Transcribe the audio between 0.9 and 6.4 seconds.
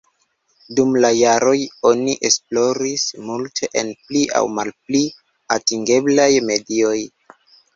la jaroj oni esploris multe en pli aŭ malpli atingeblaj